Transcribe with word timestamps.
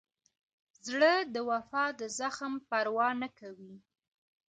زړه 0.87 1.13
د 1.33 1.35
وفا 1.49 1.85
د 1.99 2.01
زخم 2.19 2.53
پروا 2.69 3.09
نه 3.21 3.29
کوي. 3.39 3.75